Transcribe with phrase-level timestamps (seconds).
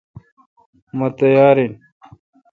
[0.97, 1.69] مہ تیار ہو۔